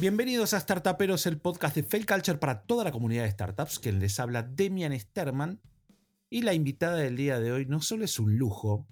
[0.00, 3.80] Bienvenidos a Startuperos, el podcast de Fail Culture para toda la comunidad de startups.
[3.80, 5.60] Quien les habla Demian Sterman.
[6.30, 8.86] Y la invitada del día de hoy no solo es un lujo,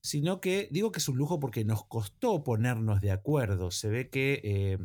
[0.00, 3.72] sino que digo que es un lujo porque nos costó ponernos de acuerdo.
[3.72, 4.78] Se ve que eh,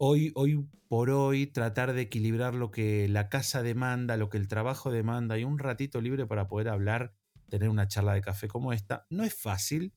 [0.00, 4.48] hoy, hoy por hoy tratar de equilibrar lo que la casa demanda, lo que el
[4.48, 7.14] trabajo demanda y un ratito libre para poder hablar,
[7.48, 9.92] tener una charla de café como esta, no es fácil.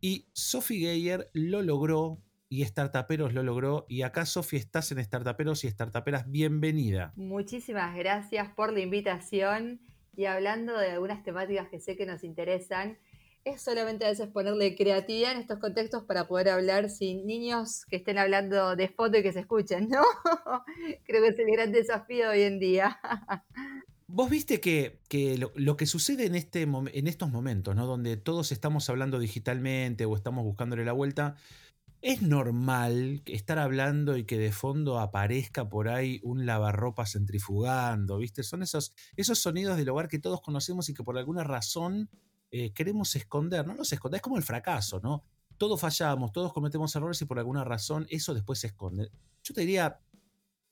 [0.00, 3.86] Y Sophie Geyer lo logró y Startuperos lo logró.
[3.88, 7.14] Y acá, Sofi, estás en Startuperos y Startuperas, bienvenida.
[7.16, 9.80] Muchísimas gracias por la invitación
[10.14, 12.98] y hablando de algunas temáticas que sé que nos interesan
[13.46, 17.96] es solamente a veces ponerle creatividad en estos contextos para poder hablar sin niños que
[17.96, 20.02] estén hablando de foto y que se escuchen, ¿no?
[21.06, 23.00] Creo que es el gran desafío hoy en día.
[24.08, 24.98] Vos viste que,
[25.54, 27.86] lo, que sucede en, este, en estos momentos, ¿no?
[27.86, 31.36] Donde todos estamos hablando digitalmente o estamos buscándole la vuelta,
[32.02, 38.42] es normal estar hablando y que de fondo aparezca por ahí un lavarropa centrifugando, ¿viste?
[38.42, 42.10] Son esos, esos sonidos del hogar que todos conocemos y que por alguna razón
[42.50, 45.24] eh, queremos esconder, no nos esconde, es como el fracaso, ¿no?
[45.56, 49.12] Todos fallamos, todos cometemos errores y por alguna razón eso después se esconde.
[49.44, 50.00] Yo te diría,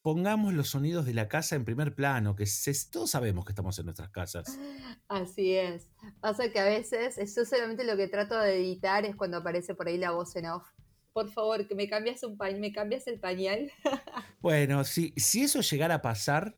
[0.02, 2.44] pongamos los sonidos de la casa en primer plano, que
[2.90, 4.58] todos sabemos que estamos en nuestras casas.
[5.06, 5.86] Así es.
[6.20, 9.86] Pasa que a veces, eso solamente lo que trato de editar es cuando aparece por
[9.86, 10.66] ahí la voz en off.
[11.12, 13.70] Por favor, que me cambias un me cambias el pañal.
[14.40, 16.56] bueno, si, si eso llegara a pasar,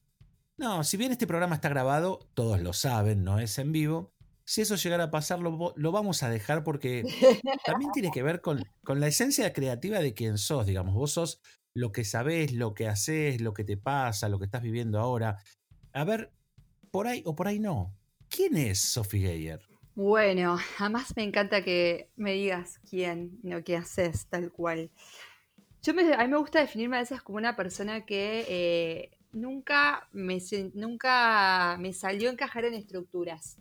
[0.56, 4.12] no, si bien este programa está grabado, todos lo saben, no es en vivo,
[4.44, 7.05] si eso llegara a pasar, lo, vamos a dejar porque
[7.64, 10.94] también tiene que ver con, con, la esencia creativa de quien sos, digamos.
[10.94, 11.41] Vos sos
[11.75, 15.39] lo que sabés, lo que haces, lo que te pasa, lo que estás viviendo ahora.
[15.92, 16.33] A ver,
[16.91, 17.97] por ahí o por ahí no.
[18.28, 19.72] ¿Quién es Sophie Geyer?
[19.94, 24.90] Bueno, además me encanta que me digas quién, no qué haces, tal cual.
[25.82, 30.08] Yo me, a mí me gusta definirme a veces como una persona que eh, nunca,
[30.12, 30.38] me,
[30.75, 33.58] nunca me salió encajar en estructuras.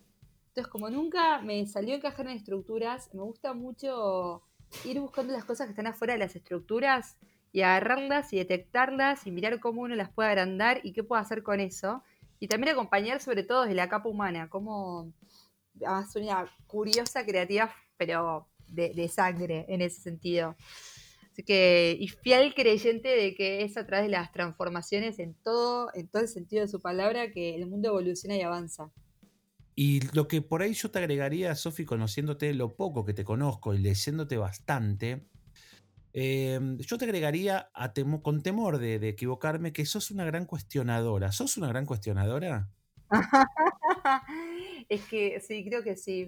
[0.50, 4.44] Entonces, como nunca me salió encajar en estructuras, me gusta mucho
[4.86, 7.18] ir buscando las cosas que están afuera de las estructuras
[7.52, 11.44] y agarrarlas y detectarlas y mirar cómo uno las puede agrandar y qué puede hacer
[11.44, 12.03] con eso.
[12.40, 15.12] Y también acompañar sobre todo desde la capa humana, como
[15.86, 20.56] además una curiosa, creativa, pero de, sangre en ese sentido.
[21.31, 25.90] Así que, y fiel creyente de que es a través de las transformaciones en todo,
[25.94, 28.91] en todo el sentido de su palabra que el mundo evoluciona y avanza.
[29.75, 33.74] Y lo que por ahí yo te agregaría, Sofi, conociéndote lo poco que te conozco
[33.74, 35.28] y leyéndote bastante,
[36.14, 37.72] em, yo te agregaría
[38.22, 41.31] con temor de, equivocarme que sos una gran cuestionadora.
[41.31, 42.70] ¿Sos una gran cuestionadora?
[44.90, 46.28] es que sí, creo que sí.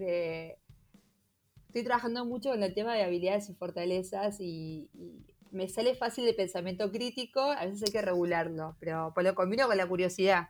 [1.68, 4.90] estoy trabajando mucho con el tema de habilidades y fortalezas y,
[5.54, 9.68] me sale fácil de pensamiento crítico, a veces hay que regularlo, pero pues lo combino
[9.68, 10.50] con la curiosidad.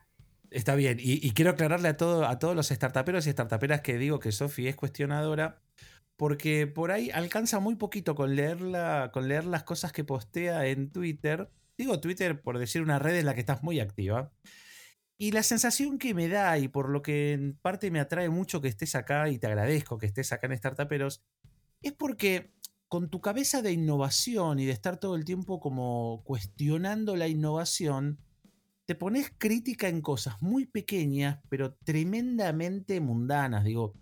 [0.49, 4.19] Está bien, y, quiero aclararle a, todo, a todos los startuperos y startuperas que digo
[4.19, 5.61] que Sofi es cuestionadora,
[6.15, 10.91] porque por ahí alcanza muy poquito con, leerla, con leer las cosas que postea en
[10.91, 11.49] Twitter.
[11.77, 14.31] Digo Twitter por decir una red en la que estás muy activa.
[15.17, 18.61] Y la sensación que me da, y por lo que en parte me atrae mucho
[18.61, 21.23] que estés acá, y te agradezco que estés acá en Startuperos,
[21.81, 22.53] es porque
[22.87, 28.19] con tu cabeza de innovación y de estar todo el tiempo como cuestionando la innovación,
[28.85, 33.63] te pones crítica en cosas muy pequeñas, pero tremendamente mundanas.
[33.63, 33.93] Digo,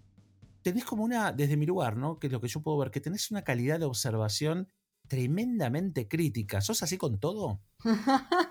[0.62, 2.20] tenés como una, desde mi lugar, ¿no?
[2.20, 4.68] Que es lo que yo puedo ver, que tenés una calidad de observación
[5.08, 6.62] tremendamente crítica.
[6.62, 7.62] ¿Sos así con todo?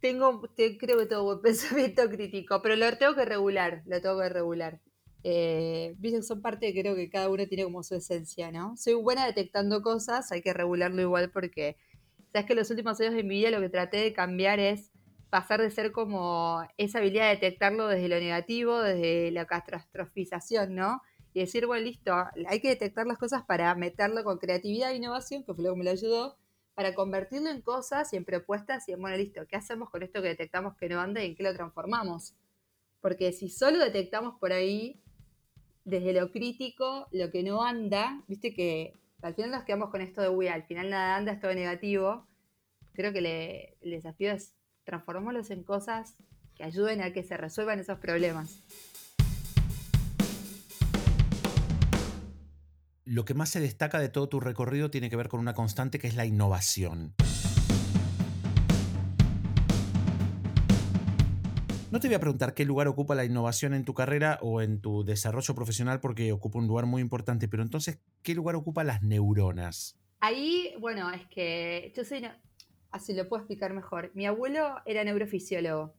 [0.00, 4.28] tengo, creo que tengo buen pensamiento crítico, pero lo tengo que regular, lo tengo que
[4.28, 4.80] regular.
[5.24, 8.76] Eh, son parte, creo que cada uno tiene como su esencia, ¿no?
[8.76, 11.76] Soy buena detectando cosas, hay que regularlo igual porque
[12.32, 14.90] Sabes que los últimos años de mi vida lo que traté de cambiar es
[15.30, 21.00] pasar de ser como esa habilidad de detectarlo desde lo negativo, desde la catastrofización, ¿no?
[21.32, 22.14] Y decir, bueno, listo,
[22.46, 25.78] hay que detectar las cosas para meterlo con creatividad e innovación, que fue lo que
[25.78, 26.36] me lo ayudó,
[26.78, 30.22] para convertirlo en cosas y en propuestas y en, bueno, listo, ¿qué hacemos con esto
[30.22, 32.34] que detectamos que no anda y en qué lo transformamos?
[33.00, 35.02] Porque si solo detectamos por ahí,
[35.84, 40.22] desde lo crítico, lo que no anda, viste que al final nos quedamos con esto
[40.22, 42.28] de, uy, al final nada anda, es todo negativo.
[42.92, 44.54] Creo que el desafío es
[44.84, 46.14] transformarlos en cosas
[46.54, 48.62] que ayuden a que se resuelvan esos problemas.
[53.10, 55.98] Lo que más se destaca de todo tu recorrido tiene que ver con una constante
[55.98, 57.14] que es la innovación.
[61.90, 64.82] No te voy a preguntar qué lugar ocupa la innovación en tu carrera o en
[64.82, 69.02] tu desarrollo profesional porque ocupa un lugar muy importante, pero entonces, ¿qué lugar ocupa las
[69.02, 69.98] neuronas?
[70.20, 72.28] Ahí, bueno, es que yo soy,
[72.90, 74.10] así lo puedo explicar mejor.
[74.12, 75.94] Mi abuelo era neurofisiólogo.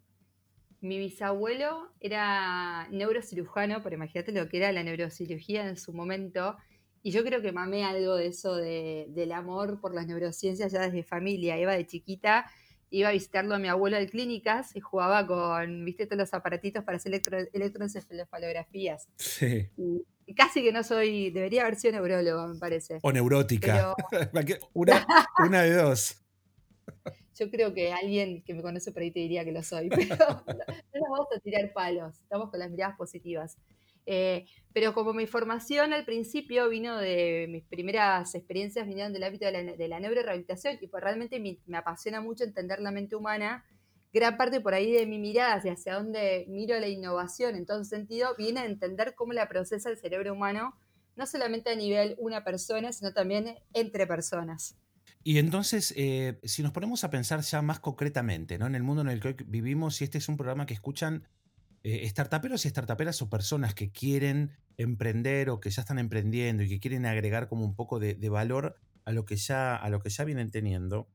[0.82, 6.56] Mi bisabuelo era neurocirujano, pero imagínate lo que era la neurocirugía en su momento.
[7.02, 11.04] Y yo creo que mamé algo de eso del amor por las neurociencias ya desde
[11.04, 11.60] familia.
[11.60, 12.46] Iba de chiquita,
[12.90, 16.84] iba a visitarlo a mi abuelo de clínicas y jugaba con, viste, todos los aparatitos
[16.84, 19.08] para hacer electro, electroencefalografías.
[19.18, 19.70] Sí.
[20.26, 23.00] Y casi que no soy, debería haber sido neurólogo, me parece.
[23.02, 23.96] O neurótica.
[24.74, 25.06] una,
[25.40, 26.24] una de dos.
[27.40, 30.16] Yo creo que alguien que me conoce por ahí te diría que lo soy, pero
[30.18, 33.58] no, nos vamos a tirar palos, estamos con las miradas positivas.
[34.12, 39.46] Eh, pero como mi formación al principio vino de mis primeras experiencias vinieron del ámbito
[39.46, 43.64] de la, neurorehabilitación y pues realmente me, apasiona mucho entender la mente humana,
[44.12, 47.84] gran parte por ahí de mi mirada hacia, hacia dónde miro la innovación en todo
[47.84, 50.74] sentido viene a entender cómo la procesa el cerebro humano,
[51.16, 54.76] no solamente a nivel una persona, sino también entre personas.
[55.24, 58.66] Y entonces, eh, si nos ponemos a pensar ya más concretamente, ¿no?
[58.66, 61.28] En el mundo en el que hoy vivimos, y este es un programa que escuchan
[61.84, 66.70] eh, startuperos y startuperas o personas que quieren emprender o que ya están emprendiendo y
[66.70, 70.10] que quieren agregar como un poco de, valor a lo, que ya, a lo que
[70.10, 71.10] ya vienen teniendo,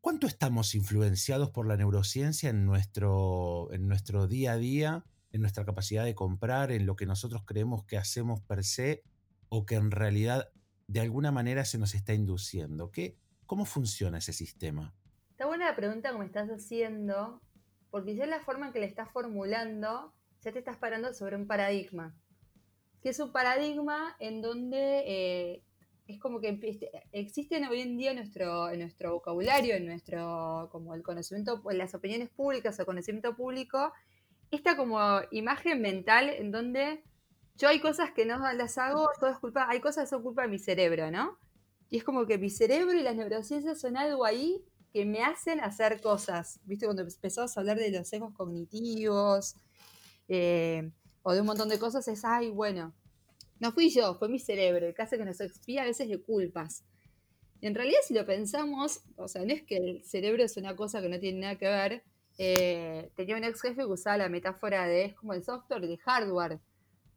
[0.00, 5.64] ¿cuánto estamos influenciados por la neurociencia en nuestro, en nuestro día a día, en nuestra
[5.64, 9.02] capacidad de comprar, en lo que nosotros creemos que hacemos per se
[9.48, 10.50] o que en realidad
[10.86, 12.90] de alguna manera se nos está induciendo.
[12.90, 13.16] ¿Qué,
[13.46, 14.94] ¿Cómo funciona ese sistema?
[15.30, 17.42] Está buena la pregunta que me estás haciendo,
[17.94, 20.12] porque ya la forma en que le estás formulando,
[20.42, 22.12] ya te estás parando sobre un paradigma.
[23.00, 25.62] Que es un paradigma en donde eh,
[26.08, 26.58] es como que
[27.12, 31.78] existen hoy en día en nuestro, en nuestro vocabulario, en nuestro, como el conocimiento, en
[31.78, 33.92] las opiniones públicas o conocimiento público,
[34.50, 37.04] esta como imagen mental en donde
[37.54, 40.42] yo hay cosas que no las hago, todo es culpa, hay cosas que son culpa
[40.42, 41.38] de mi cerebro, ¿no?
[41.90, 44.64] Y es como que mi cerebro y las neurociencias son algo ahí
[44.94, 46.60] que me hacen hacer cosas.
[46.64, 46.86] ¿Viste?
[46.86, 49.56] Cuando empezamos a hablar de los sesgos cognitivos
[50.28, 50.88] eh,
[51.22, 52.94] o de un montón de cosas, es, ay, bueno,
[53.58, 56.84] no fui yo, fue mi cerebro, el hace que nos expía a veces de culpas.
[57.60, 61.02] en realidad, si lo pensamos, o sea, no es que el cerebro es una cosa
[61.02, 62.04] que no tiene nada que ver.
[62.38, 65.92] Eh, tenía un ex jefe que usaba la metáfora de es como el software y
[65.92, 66.60] el hardware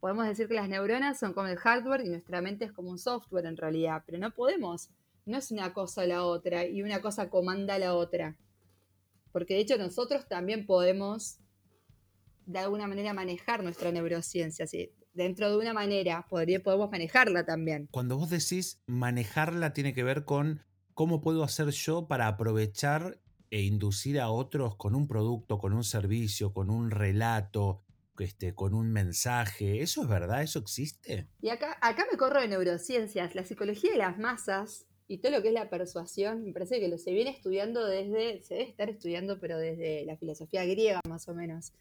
[0.00, 2.98] podemos decir que las neuronas son como el hardware y nuestra mente es como un
[2.98, 4.90] software en realidad, pero no podemos,
[5.28, 8.36] no es una cosa o la otra y una cosa comanda a la otra.
[9.32, 11.38] Porque de hecho nosotros también podemos
[12.46, 14.90] de alguna manera manejar nuestra neurociencia, ¿sí?
[15.12, 17.88] dentro de una manera podría, podemos manejarla también.
[17.90, 20.62] Cuando vos decís manejarla tiene que ver con
[20.94, 23.20] cómo puedo hacer yo para aprovechar
[23.50, 27.84] e inducir a otros con un producto, con un servicio, con un relato,
[28.18, 29.82] este, con un mensaje.
[29.82, 30.42] ¿Eso es verdad?
[30.42, 31.28] ¿Eso existe?
[31.40, 35.42] Y acá, acá me corro de neurociencias, la psicología de las masas y todo lo
[35.42, 38.90] que es la persuasión, me parece que lo se viene estudiando desde, se debe estar
[38.90, 41.72] estudiando, pero desde la filosofía griega más o menos.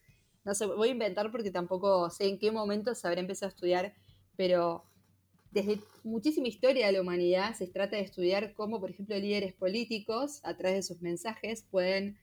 [0.46, 3.54] No sé, voy a inventar porque tampoco sé en qué momento se habrá empezado a
[3.54, 3.94] estudiar,
[4.38, 4.86] pero
[5.52, 10.40] desde muchísima historia de la humanidad se trata de estudiar cómo, por ejemplo, líderes políticos,
[10.44, 12.18] a través de sus mensajes, pueden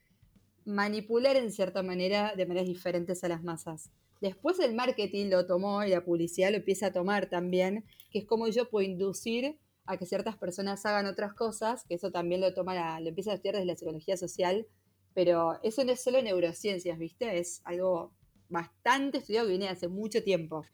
[0.64, 3.90] manipular en cierta manera de maneras diferentes a las masas.
[4.22, 8.24] Después el marketing lo tomó y la publicidad lo empieza a tomar también, que es
[8.24, 12.54] como yo puedo inducir a que ciertas personas hagan otras cosas, que eso también lo
[12.54, 14.66] toma lo empieza a estudiar desde la psicología social,
[15.14, 17.38] pero eso no es solo neurociencias, ¿viste?
[17.38, 18.14] Es algo
[18.48, 20.64] bastante estudiado que viene hace mucho tiempo.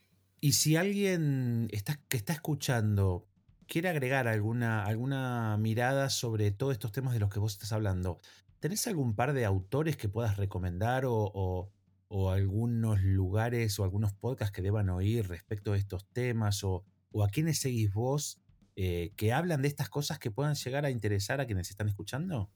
[0.41, 3.27] Y si alguien está, que está escuchando
[3.67, 8.19] quiere agregar alguna, alguna mirada sobre todos estos temas de los que vos estás hablando,
[8.59, 11.71] ¿tenés algún par de autores que puedas recomendar o
[12.13, 16.85] o algunos lugares o algunos podcasts que deban oír respecto de estos temas o,
[17.23, 18.40] a quienes seguís vos
[18.83, 22.51] eh, que hablan de estas cosas que puedan llegar a interesar a quienes están escuchando?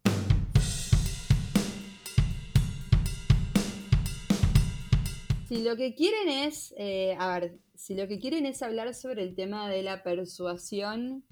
[5.46, 9.22] Si lo que quieren es, eh, a ver, si lo que quieren es hablar sobre
[9.22, 11.26] el tema de la persuasión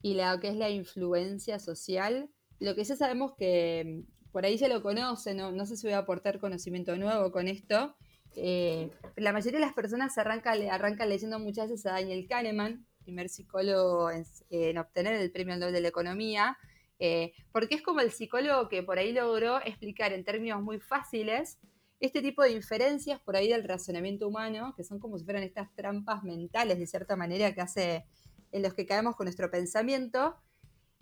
[0.00, 4.68] y lo que es la influencia social, lo que ya sabemos que por ahí ya
[4.68, 7.96] lo conocen, no, sé si voy a aportar conocimiento nuevo con esto.
[8.34, 13.28] Eh, la mayoría de las personas arrancan, arrancan leyendo muchas veces a Daniel Kahneman, primer
[13.28, 16.56] psicólogo en, obtener el premio Nobel de la Economía,
[16.98, 21.58] eh, porque es como el psicólogo que por ahí logró explicar en términos muy fáciles
[22.00, 25.72] este tipo de inferencias por ahí del razonamiento humano, que son como si fueran estas
[25.74, 28.06] trampas mentales de cierta manera que hace
[28.50, 30.36] en los que caemos con nuestro pensamiento,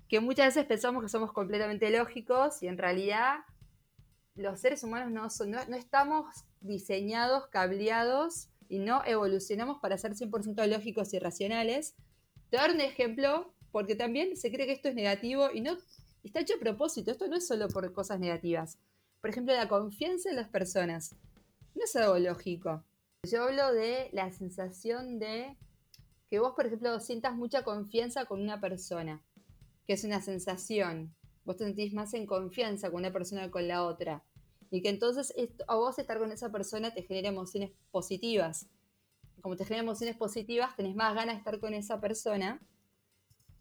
[0.08, 3.38] que muchas veces pensamos que somos completamente lógicos y en realidad
[4.34, 6.26] los seres humanos no, son, no, estamos
[6.60, 11.96] diseñados, cableados y no evolucionamos para ser 100% lógicos y racionales.
[12.48, 15.76] Te voy dar un ejemplo porque también se cree que esto es negativo y no
[16.22, 17.10] está hecho a propósito.
[17.10, 18.78] Esto no es solo por cosas negativas.
[19.20, 21.16] Por ejemplo, la confianza en las personas.
[21.74, 22.84] No es algo lógico.
[23.28, 25.56] Yo hablo de la sensación de
[26.28, 29.20] que vos, por ejemplo, sientas mucha confianza con una persona,
[29.84, 31.12] que es una sensación.
[31.44, 34.24] Vos te sentís más en confianza con una persona que con la otra.
[34.70, 35.34] Y que entonces
[35.66, 38.68] a vos estar con esa persona te genera emociones positivas.
[39.40, 42.60] Como te genera emociones positivas, tenés más ganas de estar con esa persona.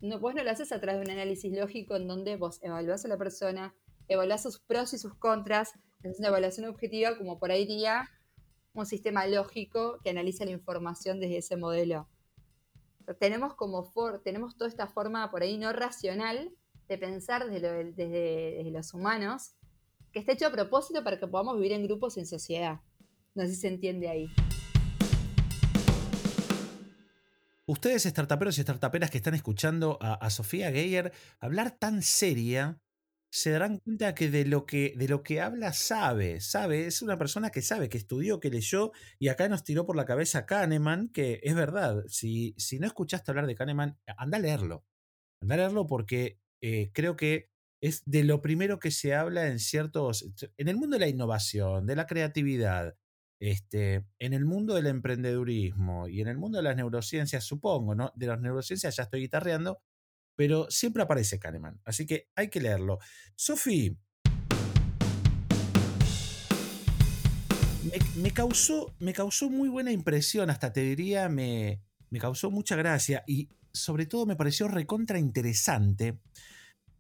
[0.01, 3.05] No, vos no lo haces a través de un análisis lógico en donde vos evaluás
[3.05, 3.73] a la persona,
[4.07, 5.73] evaluás sus pros y sus contras,
[6.03, 8.09] es una evaluación objetiva como por ahí diría
[8.73, 12.07] un sistema lógico que analiza la información desde ese modelo.
[13.19, 16.51] Tenemos como for, tenemos toda esta forma por ahí no racional
[16.87, 19.55] de pensar desde, desde, los humanos,
[20.11, 22.81] que está hecho a propósito para que podamos vivir en grupos en sociedad.
[23.35, 24.27] No sé si se entiende ahí.
[27.65, 32.81] Ustedes, startuperos y startuperas que están escuchando a, Sofía Geyer hablar tan seria,
[33.31, 37.19] se darán cuenta que de lo que, de lo que habla sabe, sabe, es una
[37.19, 41.09] persona que sabe, que estudió, que leyó, y acá nos tiró por la cabeza Kahneman,
[41.09, 44.83] que es verdad, si, si no escuchaste hablar de Kahneman, anda a leerlo,
[45.39, 47.48] anda a leerlo porque eh, creo que
[47.81, 51.85] es de lo primero que se habla en ciertos, en el mundo de la innovación,
[51.85, 52.95] de la creatividad,
[53.39, 58.11] este, en el mundo del emprendedurismo y en el mundo de las neurociencias, supongo, ¿no?
[58.15, 59.81] De las neurociencias ya estoy guitarreando,
[60.35, 62.99] pero siempre aparece Kahneman, así que hay que leerlo.
[63.35, 63.97] Sofi,
[68.17, 73.23] me, causó, me causó muy buena impresión, hasta te diría, me, me causó mucha gracia
[73.25, 76.19] y sobre todo me pareció recontra interesante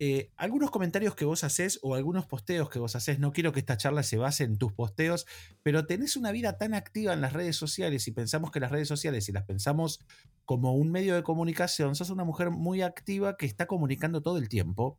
[0.01, 3.59] eh, algunos comentarios que vos haces o algunos posteos que vos haces, no quiero que
[3.59, 5.27] esta charla se base en tus posteos,
[5.61, 8.87] pero tenés una vida tan activa en las redes sociales y pensamos que las redes
[8.87, 9.99] sociales, si las pensamos
[10.45, 14.47] como un medio de comunicación, sos una mujer muy activa que está comunicando todo el
[14.47, 14.97] tiempo.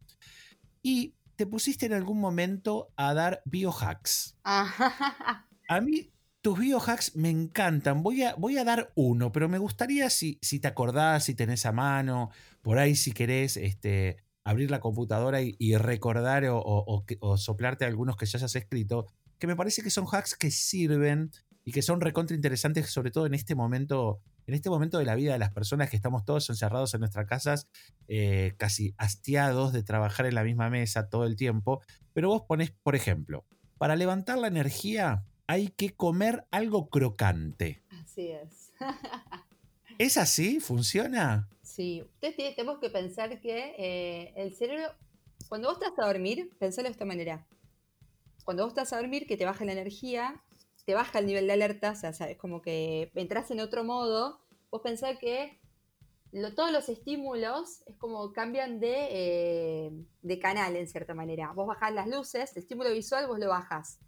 [0.82, 4.36] Y te pusiste en algún momento a dar biohacks.
[4.44, 8.02] a mí tus biohacks me encantan.
[8.02, 11.64] Voy a, voy a dar uno, pero me gustaría si, si te acordás, si tenés
[11.64, 12.30] a mano,
[12.60, 17.04] por ahí si querés, este, abrir la computadora y, recordar o,
[17.36, 19.06] soplarte algunos que ya hayas escrito,
[19.38, 21.30] que me parece que son hacks que sirven
[21.64, 25.14] y que son recontra interesantes, sobre todo en este momento, en este momento de la
[25.14, 27.68] vida de las personas que estamos todos encerrados en nuestras casas,
[28.08, 31.82] eh, casi hastiados de trabajar en la misma mesa todo el tiempo.
[32.12, 33.44] Pero vos ponés, por ejemplo,
[33.78, 37.82] para levantar la energía hay que comer algo crocante.
[37.90, 38.72] Así es.
[39.98, 40.60] ¿Es así?
[40.60, 41.48] ¿Funciona?
[41.80, 44.84] Sí, ustedes tenemos que pensar que eh, el cerebro,
[45.48, 47.46] cuando vos estás a dormir, pensalo de esta manera.
[48.44, 50.44] Cuando vos estás a dormir, que te baja la energía,
[50.84, 54.42] te baja el nivel de alerta, o sea, es como que entras en otro modo,
[54.70, 55.58] vos pensás que
[56.54, 61.50] todos los estímulos es como cambian de, eh, de, canal en cierta manera.
[61.54, 64.00] Vos bajás las luces, el estímulo visual vos lo bajás.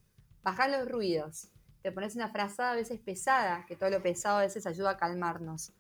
[0.43, 1.49] Bajás los ruidos.
[1.81, 4.97] Te pones una frazada a veces pesada, que todo lo pesado a veces ayuda a
[4.99, 5.73] calmarnos.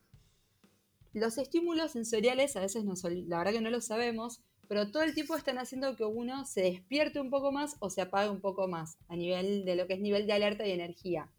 [1.13, 2.95] Los estímulos sensoriales a veces no,
[3.27, 6.63] la verdad que no lo sabemos, pero todo el tiempo están haciendo que uno se
[6.63, 9.95] despierte un poco más o se apague un poco más a nivel de lo que
[9.95, 11.31] es nivel de alerta y energía.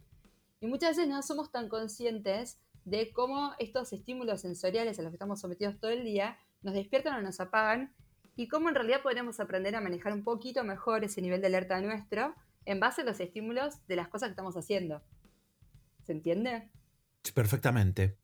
[0.60, 5.16] Y muchas veces no somos tan conscientes de cómo estos estímulos sensoriales a los que
[5.16, 7.94] estamos sometidos todo el día nos despiertan o nos apagan
[8.36, 11.82] y cómo en realidad podemos aprender a manejar un poquito mejor ese nivel de alerta
[11.82, 15.02] nuestro en base a los estímulos de las cosas que estamos haciendo.
[16.06, 16.70] ¿Se entiende?
[17.34, 18.18] Perfectamente.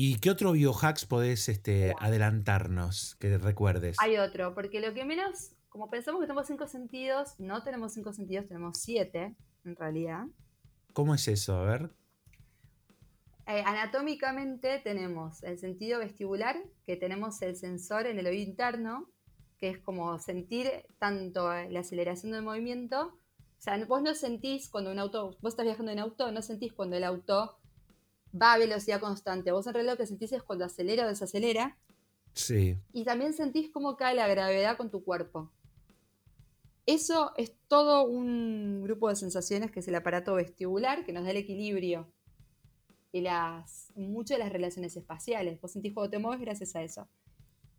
[0.00, 3.96] ¿Y qué otro biohacks podés este, adelantarnos que recuerdes?
[3.98, 8.12] Hay otro, porque lo que menos, como pensamos que tenemos cinco sentidos, no tenemos cinco
[8.12, 10.26] sentidos, tenemos siete, en realidad.
[10.92, 11.56] ¿Cómo es eso?
[11.56, 11.90] A ver.
[13.48, 16.54] Eh, anatómicamente tenemos el sentido vestibular,
[16.86, 19.10] que tenemos el sensor en el oído interno,
[19.58, 23.18] que es como sentir tanto la aceleración del movimiento.
[23.58, 26.72] O sea, vos no sentís cuando un auto, vos estás viajando en auto, no sentís
[26.72, 27.58] cuando el auto
[28.34, 29.52] va a velocidad constante.
[29.52, 31.76] Vos en realidad lo que sentís es cuando acelera o desacelera.
[32.34, 32.78] Sí.
[32.92, 35.50] Y también sentís cómo cae la gravedad con tu cuerpo.
[36.86, 41.32] Eso es todo un grupo de sensaciones que es el aparato vestibular que nos da
[41.32, 42.10] el equilibrio
[43.12, 45.60] y las, muchas de las relaciones espaciales.
[45.60, 47.08] Vos sentís cuando te mueves gracias a eso.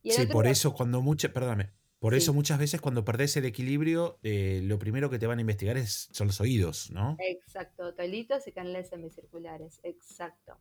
[0.03, 4.62] sí, por eso cuando muchas, perdóname, por eso muchas veces cuando perdés el equilibrio, eh,
[4.63, 7.18] lo primero que te van a investigar es, son los oídos, ¿no?
[7.20, 10.58] Exacto, tolitos y canales semicirculares, exacto.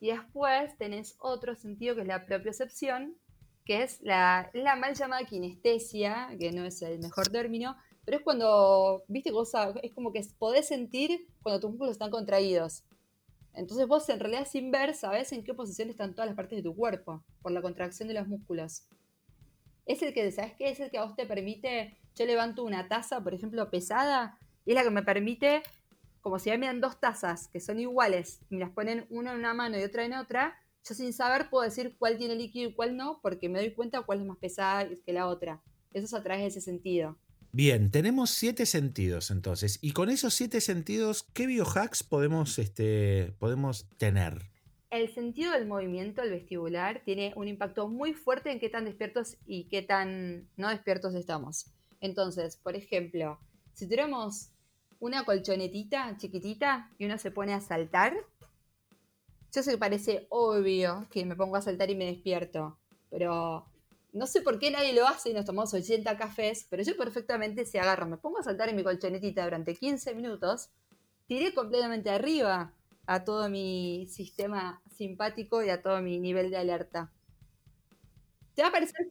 [0.00, 3.16] Y después tenés otro sentido que es la propiocepción,
[3.66, 8.24] que es la, la mal llamada kinestesia, que no es el mejor término, pero es
[8.24, 12.84] cuando, viste, cosa, es como que podés sentir cuando tus músculos están contraídos.
[13.52, 16.62] Entonces vos en realidad sin ver sabés en qué posición están todas las partes de
[16.62, 18.84] tu cuerpo por la contracción de los músculos.
[19.90, 20.70] Es el que, ¿sabes qué?
[20.70, 24.70] Es el que a vos te permite, yo levanto una taza, por ejemplo, pesada, y
[24.70, 25.64] es la que me permite,
[26.20, 29.38] como si me dan dos tazas que son iguales, y me las ponen una en
[29.38, 30.56] una mano y otra en otra,
[30.88, 34.02] yo sin saber puedo decir cuál tiene líquido y cuál no, porque me doy cuenta
[34.02, 35.60] cuál es más pesada que la otra.
[35.92, 37.18] Eso es a través de ese sentido.
[37.50, 39.80] Bien, tenemos siete sentidos entonces.
[39.82, 44.52] Y con esos siete sentidos, ¿qué biohacks podemos, este, podemos tener?
[44.90, 49.36] El sentido del movimiento, el vestibular, tiene un impacto muy fuerte en qué tan despiertos
[49.46, 51.66] y qué tan no despiertos estamos.
[52.00, 53.38] Entonces, por ejemplo,
[53.72, 54.50] si tuviéramos
[54.98, 58.16] una colchonetita chiquitita y uno se pone a saltar,
[59.52, 62.76] yo sé que parece obvio que me pongo a saltar y me despierto,
[63.10, 63.66] pero
[64.12, 67.64] no sé por qué nadie lo hace y nos tomamos 80 cafés, pero yo perfectamente
[67.64, 70.70] se agarro, me pongo a saltar en mi colchonetita durante 15 minutos,
[71.28, 72.74] tiré completamente arriba
[73.10, 77.10] a todo mi sistema simpático y a todo mi nivel de alerta.
[78.54, 79.08] Te va a parecer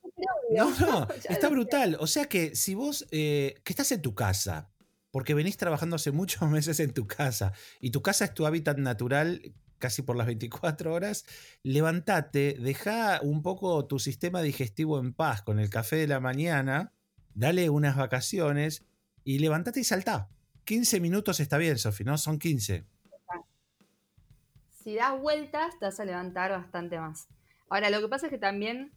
[0.56, 1.98] No, no, está brutal.
[2.00, 4.70] O sea que si vos, eh, que estás en tu casa,
[5.12, 7.52] porque venís trabajando hace muchos meses en tu casa,
[7.82, 11.26] y tu casa es tu hábitat natural casi por las 24 horas,
[11.64, 16.94] levántate, deja un poco tu sistema digestivo en paz con el café de la mañana,
[17.34, 18.86] dale unas vacaciones
[19.26, 20.30] y levántate y saltá.
[20.64, 22.18] 15 minutos está bien, Sofi, ¿no?
[22.18, 22.86] Son 15.
[24.90, 27.28] Si das vueltas, te vas a levantar bastante más.
[27.70, 28.92] Ahora, lo que pasa es que también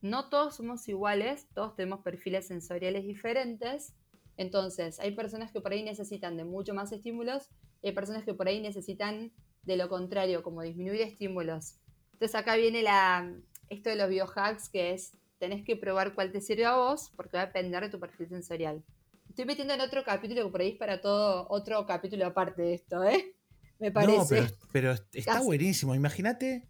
[0.00, 3.94] no todos somos iguales, todos tenemos perfiles sensoriales diferentes.
[4.36, 7.50] Entonces, hay personas que por ahí necesitan de mucho más estímulos
[7.82, 9.30] y hay personas que por ahí necesitan
[9.62, 11.76] de lo contrario, como disminuir estímulos.
[12.14, 13.32] Entonces acá viene la,
[13.68, 17.36] esto de los biohacks, que es, tenés que probar cuál te sirve a vos, porque
[17.36, 18.82] va a depender de tu perfil sensorial.
[19.28, 22.74] Estoy metiendo en otro capítulo que por ahí es para todo otro capítulo aparte de
[22.74, 23.36] esto, ¿eh?
[23.82, 24.40] Me parece.
[24.42, 25.96] No, pero, está buenísimo.
[25.96, 26.68] Imagínate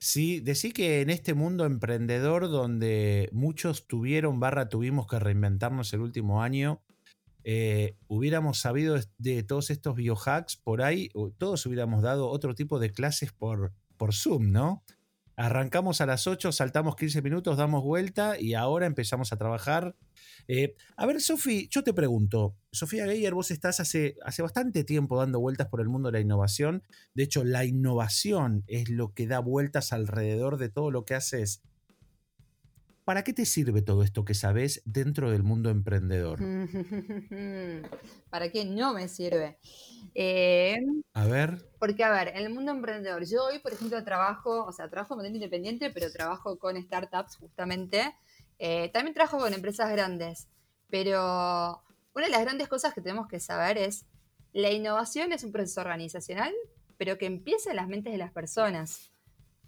[0.00, 6.00] si decís que en este mundo emprendedor donde muchos tuvieron, barra tuvimos que reinventarnos el
[6.00, 6.82] último año,
[7.44, 12.90] eh, hubiéramos sabido de todos estos biohacks por ahí, todos hubiéramos dado otro tipo de
[12.90, 14.82] clases por, por Zoom, ¿no?
[15.40, 19.94] Arrancamos a las 8, saltamos 15 minutos, damos vuelta y ahora empezamos a trabajar.
[20.48, 25.16] Eh, a ver, Sofi, yo te pregunto, Sofía Geyer, vos estás hace, hace bastante tiempo
[25.16, 26.82] dando vueltas por el mundo de la innovación.
[27.14, 31.62] De hecho, la innovación es lo que da vueltas alrededor de todo lo que haces
[33.08, 36.40] ¿Para qué te sirve todo esto que sabes dentro del mundo emprendedor?
[38.28, 39.58] ¿Para qué no me sirve?
[40.14, 40.76] Eh,
[41.14, 41.70] a ver.
[41.78, 45.18] Porque, a ver, en el mundo emprendedor, yo hoy, por ejemplo, trabajo, o sea, trabajo
[45.24, 48.14] en independiente, pero trabajo con startups justamente.
[48.58, 50.46] Eh, también trabajo con empresas grandes,
[50.90, 51.82] pero
[52.14, 54.04] una de las grandes cosas que tenemos que saber es,
[54.52, 56.52] la innovación es un proceso organizacional,
[56.98, 59.12] pero que empieza en las mentes de las personas.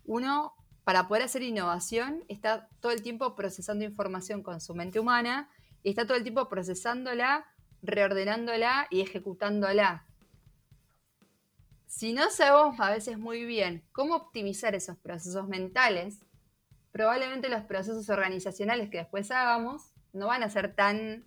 [0.04, 0.52] Uno
[0.90, 5.48] para poder hacer innovación, está todo el tiempo procesando información con su mente humana
[5.84, 7.46] está todo el tiempo procesándola,
[7.80, 10.04] reordenándola y ejecutándola.
[11.86, 16.26] Si no sabemos a veces muy bien cómo optimizar esos procesos mentales,
[16.90, 21.24] probablemente los procesos organizacionales que después hagamos no van a ser tan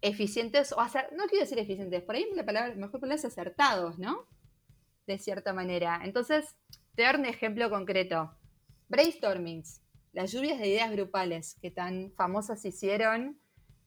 [0.00, 4.26] eficientes o no quiero decir eficientes, por ahí la palabra, mejor palabra es acertados, ¿no?
[5.06, 6.00] De cierta manera.
[6.04, 6.56] Entonces,
[6.94, 8.34] te un ejemplo concreto.
[8.88, 9.80] Brainstormings,
[10.12, 13.38] las lluvias de ideas grupales que tan famosas se hicieron.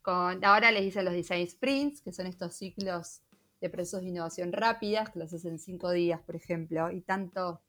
[0.01, 3.21] Con, ahora les dicen los design sprints, que son estos ciclos
[3.59, 7.61] de procesos de innovación rápidas, que los hacen cinco días, por ejemplo, y tanto.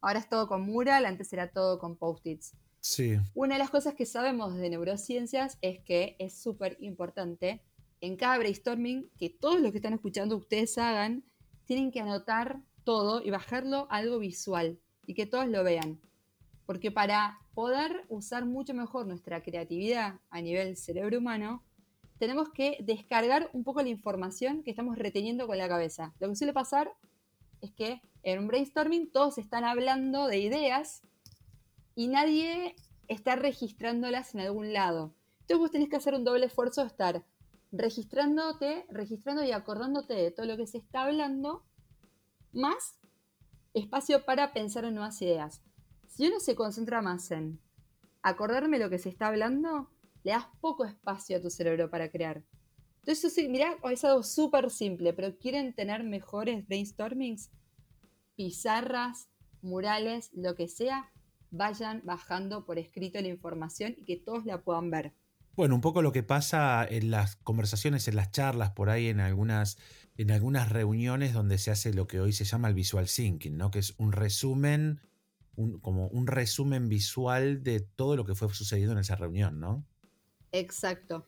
[0.00, 2.54] Ahora es todo con mural, antes era todo con post-its.
[2.80, 3.16] Sí.
[3.34, 7.62] Una de las cosas que sabemos de neurociencias es que es súper importante
[8.02, 11.24] en cada brainstorming que todos los que están escuchando ustedes hagan,
[11.66, 16.00] tienen que anotar todo y bajarlo a algo visual y que todos lo vean.
[16.66, 21.62] Porque para poder usar mucho mejor nuestra creatividad a nivel cerebro humano,
[22.18, 26.14] tenemos que descargar un poco la información que estamos reteniendo con la cabeza.
[26.20, 26.92] Lo que suele pasar
[27.60, 31.02] es que en un brainstorming todos están hablando de ideas
[31.94, 32.76] y nadie
[33.08, 35.14] está registrándolas en algún lado.
[35.40, 37.24] Entonces vos tenés que hacer un doble esfuerzo de estar
[37.72, 41.64] registrándote, registrando y acordándote de todo lo que se está hablando,
[42.52, 43.00] más
[43.74, 45.62] espacio para pensar en nuevas ideas.
[46.14, 47.58] Si uno se concentra más en
[48.20, 49.88] acordarme lo que se está hablando,
[50.24, 52.42] le das poco espacio a tu cerebro para crear.
[52.98, 57.50] Entonces, sí, mirá, es algo súper simple, pero quieren tener mejores brainstormings,
[58.36, 59.30] pizarras,
[59.62, 61.10] murales, lo que sea,
[61.50, 65.14] vayan bajando por escrito la información y que todos la puedan ver.
[65.56, 69.20] Bueno, un poco lo que pasa en las conversaciones, en las charlas, por ahí en
[69.20, 69.78] algunas,
[70.18, 73.70] en algunas reuniones donde se hace lo que hoy se llama el visual thinking, ¿no?
[73.70, 75.00] Que es un resumen,
[75.80, 79.86] como un resumen visual de todo lo que fue sucediendo en esa reunión, ¿no?
[80.50, 81.26] Exacto,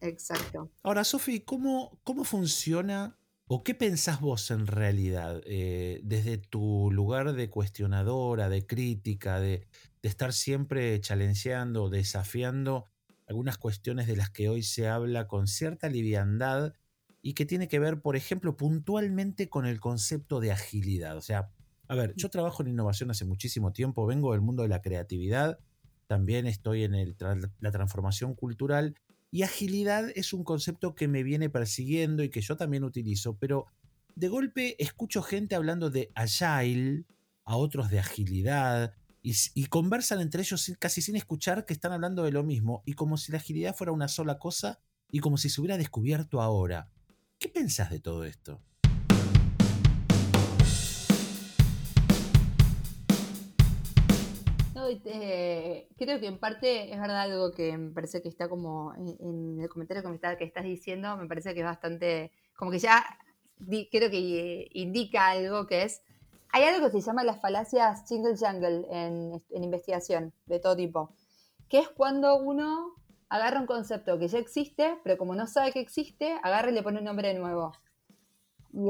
[0.00, 0.70] exacto.
[0.82, 7.32] Ahora, Sofi, ¿cómo, ¿cómo funciona o qué pensás vos en realidad eh, desde tu lugar
[7.32, 9.66] de cuestionadora, de crítica, de,
[10.02, 12.86] de estar siempre challengeando, desafiando
[13.26, 16.74] algunas cuestiones de las que hoy se habla con cierta liviandad
[17.20, 21.16] y que tiene que ver, por ejemplo, puntualmente con el concepto de agilidad.
[21.16, 21.50] O sea,
[21.88, 25.58] a ver, yo trabajo en innovación hace muchísimo tiempo, vengo del mundo de la creatividad,
[26.06, 27.16] también estoy en
[27.60, 28.94] la transformación cultural
[29.30, 33.66] y agilidad es un concepto que me viene persiguiendo y que yo también utilizo, pero
[34.14, 37.04] de golpe escucho gente hablando de agile,
[37.44, 42.32] a otros de agilidad, y, conversan entre ellos casi sin escuchar que están hablando de
[42.32, 45.60] lo mismo y como si la agilidad fuera una sola cosa y como si se
[45.60, 46.90] hubiera descubierto ahora.
[47.38, 48.62] ¿Qué pensás de todo esto?
[54.96, 59.68] Creo que en parte es verdad algo que me parece que está como en, el
[59.68, 63.04] comentario que, que estás diciendo, me parece que es bastante, como que ya
[63.90, 66.02] creo que indica algo que es
[66.50, 71.14] hay algo que se llama las falacias jingle jungle en, investigación de todo tipo,
[71.68, 72.94] que es cuando uno
[73.28, 76.82] agarra un concepto que ya existe, pero como no sabe que existe, agarra y le
[76.82, 77.72] pone un nombre nuevo.
[78.72, 78.88] Y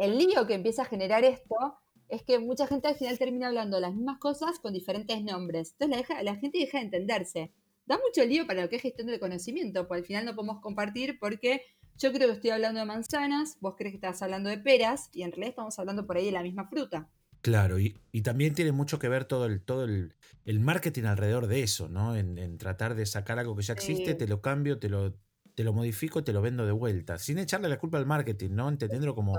[0.00, 3.80] el, lío que empieza a generar esto es que mucha gente al final termina hablando
[3.80, 5.74] las mismas cosas con diferentes nombres.
[5.78, 7.52] Entonces la, la gente deja de entenderse.
[7.86, 10.60] Da mucho lío para lo que es gestión del conocimiento, porque al final no podemos
[10.60, 11.62] compartir porque
[11.96, 15.22] yo creo que estoy hablando de manzanas, vos crees que estás hablando de peras y
[15.22, 17.08] en realidad estamos hablando por ahí de la misma fruta.
[17.40, 20.14] Claro, y, también tiene mucho que ver todo el, todo el,
[20.60, 22.16] marketing alrededor de eso, ¿no?
[22.16, 25.14] En, tratar de sacar algo que ya existe, te lo cambio, te lo,
[25.54, 28.70] te lo modifico, te lo vendo de vuelta, sin echarle la culpa al marketing, ¿no?
[28.70, 29.34] Entendiéndolo como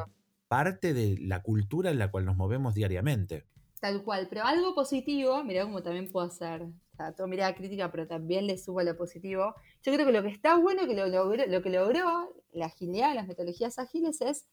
[0.48, 3.46] parte de la cultura en la cual nos movemos diariamente.
[3.80, 8.08] Tal cual, pero algo positivo, mira cómo también puedo hacer sea, todo mirada crítica, pero
[8.08, 9.56] también le subo lo positivo.
[9.84, 13.14] Yo creo que lo que está bueno, que lo, logró, lo que logró la agilidad,
[13.14, 14.46] las metodologías ágiles, es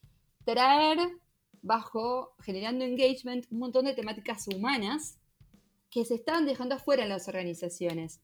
[0.45, 0.99] traer
[1.63, 5.19] bajo, generando engagement, un montón de temáticas humanas
[5.91, 8.21] que se estaban dejando afuera en las organizaciones.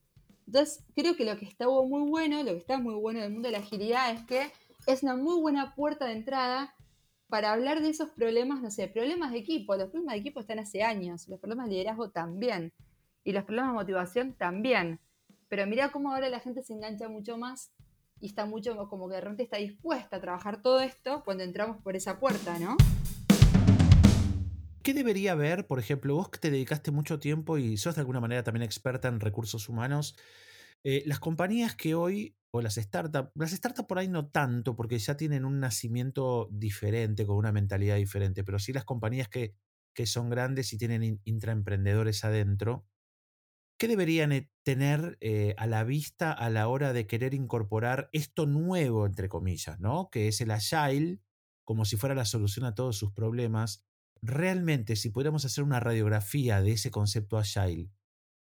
[0.46, 3.48] Entonces, creo que lo que está muy bueno, lo que está muy bueno del mundo
[3.48, 4.50] de la agilidad es que
[4.86, 6.74] es una muy buena puerta de entrada
[7.28, 9.76] para hablar de esos problemas, no sé, problemas de equipo.
[9.76, 12.72] Los problemas de equipo están hace años, los problemas de liderazgo también
[13.22, 14.98] y los problemas de motivación también.
[15.48, 17.70] Pero mira cómo ahora la gente se engancha mucho más
[18.20, 21.76] y está mucho como que de repente está dispuesta a trabajar todo esto cuando entramos
[21.82, 22.76] por esa puerta, ¿no?
[24.82, 28.20] ¿Qué debería haber, por ejemplo, vos que te dedicaste mucho tiempo y sos de alguna
[28.20, 30.16] manera también experta en recursos humanos,
[30.84, 34.98] eh, las compañías que hoy, o las startups, las startups por ahí no tanto, porque
[34.98, 39.54] ya tienen un nacimiento diferente, con una mentalidad diferente, pero sí las compañías que,
[39.94, 42.86] que son grandes y tienen intraemprendedores adentro,
[43.78, 48.44] ¿Qué deberían eh, tener eh, a la vista a la hora de querer incorporar esto
[48.44, 50.10] nuevo, entre comillas, ¿no?
[50.10, 51.20] Que es el agile,
[51.64, 53.84] como si fuera la solución a todos sus problemas.
[54.20, 57.92] Realmente, si pudiéramos hacer una radiografía de ese concepto agile,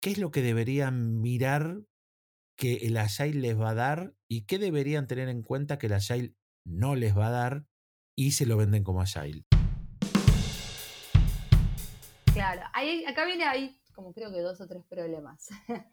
[0.00, 1.82] ¿qué es lo que deberían mirar
[2.56, 5.92] que el agile les va a dar y qué deberían tener en cuenta que el
[5.92, 7.66] agile no les va a dar
[8.14, 9.44] y se lo venden como agile?
[12.32, 12.62] Claro,
[13.06, 15.48] acá viene ahí como creo que dos o tres problemas.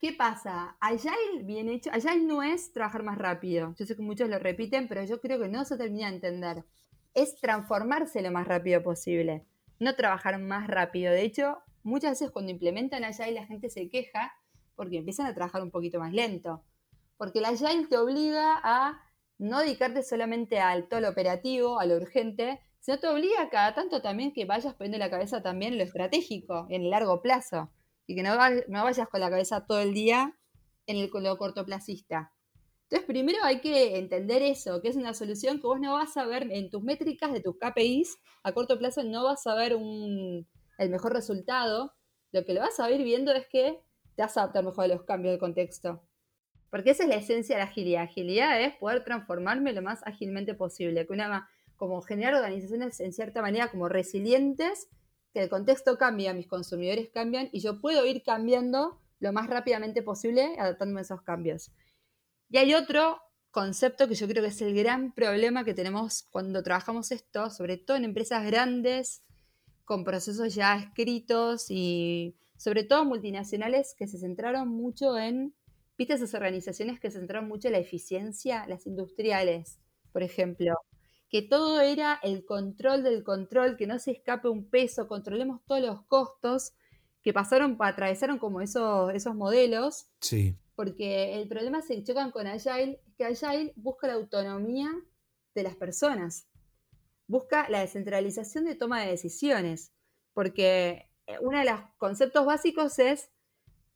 [0.00, 0.76] ¿Qué pasa?
[0.80, 3.74] Agile bien hecho, Agile no es trabajar más rápido.
[3.78, 6.64] Yo sé que muchos lo repiten, pero yo creo que no se termina de entender.
[7.14, 9.44] Es transformarse lo más rápido posible,
[9.78, 11.12] no trabajar más rápido.
[11.12, 14.32] De hecho, muchas veces cuando implementan Agile la gente se queja
[14.76, 16.62] porque empiezan a trabajar un poquito más lento.
[17.16, 19.02] Porque el Agile te obliga a
[19.38, 24.00] no dedicarte solamente al todo lo operativo, a lo urgente, sino te obliga cada tanto
[24.00, 27.70] también que vayas poniendo la cabeza también en lo estratégico, en el largo plazo,
[28.06, 30.38] y que no, vayas con la cabeza todo el día
[30.86, 32.32] en el, lo cortoplacista.
[32.84, 36.24] Entonces, primero hay que entender eso, que es una solución que vos no vas a
[36.24, 40.90] ver en tus métricas de tus KPIs, a corto plazo no vas a ver el
[40.90, 41.92] mejor resultado.
[42.30, 43.80] Lo que lo vas a ir viendo es que
[44.16, 46.02] te vas a adaptar mejor a los cambios de contexto.
[46.70, 48.02] Porque esa es la esencia de la agilidad.
[48.02, 51.06] Agilidad es poder transformarme lo más ágilmente posible.
[51.06, 54.88] Que una, como generar organizaciones en cierta manera como resilientes,
[55.32, 60.02] que el contexto cambia, mis consumidores cambian y yo puedo ir cambiando lo más rápidamente
[60.02, 61.70] posible adaptándome a esos cambios.
[62.48, 66.62] Y hay otro concepto que yo creo que es el gran problema que tenemos cuando
[66.62, 69.22] trabajamos esto, sobre todo en empresas grandes,
[69.84, 75.54] con procesos ya escritos y sobre todo multinacionales que se centraron mucho en
[75.98, 78.66] ¿Viste esas organizaciones que se centraron mucho en la eficiencia?
[78.66, 79.78] Las industriales,
[80.12, 80.74] por ejemplo.
[81.30, 85.80] Que todo era el control del control, que no se escape un peso, controlemos todos
[85.80, 86.74] los costos,
[87.22, 90.08] que pasaron, atravesaron como esos, esos modelos.
[90.20, 90.56] Sí.
[90.74, 94.90] Porque el problema se chocan con Agile, es que Agile busca la autonomía
[95.54, 96.46] de las personas,
[97.26, 99.92] busca la descentralización de toma de decisiones,
[100.34, 101.05] porque
[101.40, 103.30] uno de los conceptos básicos es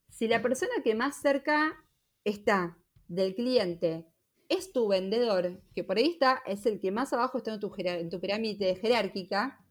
[0.08, 1.84] si la persona que más cerca
[2.24, 4.06] está del cliente
[4.48, 7.72] es tu vendedor, que por ahí está, es el que más abajo está en tu,
[7.78, 9.64] en tu pirámide jerárquica,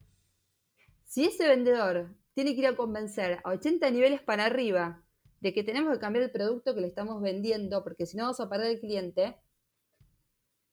[1.05, 5.03] si ese vendedor tiene que ir a convencer a 80 niveles para arriba
[5.41, 8.39] de que tenemos que cambiar el producto que le estamos vendiendo, porque si no vamos
[8.39, 9.35] a perder el cliente,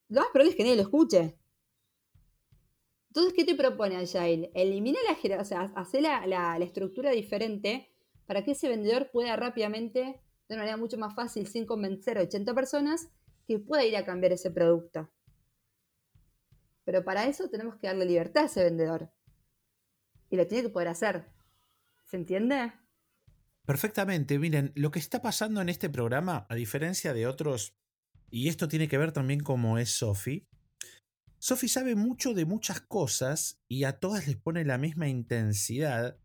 [0.09, 1.37] lo más probable es que nadie lo escuche.
[3.17, 4.51] Entonces, ¿qué te propone Agile?
[4.55, 7.91] Elimina la, o sea, hacer la, estructura diferente
[8.27, 12.25] para que ese vendedor pueda rápidamente, de una manera mucho más fácil, sin convencer a
[12.25, 13.09] 80 personas,
[13.47, 15.11] que pueda ir a cambiar ese producto.
[16.85, 19.11] Pero para eso tenemos que darle libertad a ese vendedor.
[20.29, 21.25] Y lo tiene que poder hacer.
[22.05, 22.75] ¿Se entiende?
[23.65, 24.39] Perfectamente.
[24.39, 27.79] Miren, lo que está pasando en este programa, a diferencia de otros,
[28.29, 30.47] y esto tiene que ver también como es Sophie,
[31.47, 36.19] Sophie sabe mucho de muchas cosas y a todas les pone la misma intensidad.